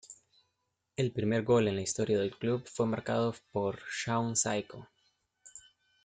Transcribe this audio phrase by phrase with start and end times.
[0.95, 4.89] El primer gol en la historia del club fue marcado por Shaun Saiko.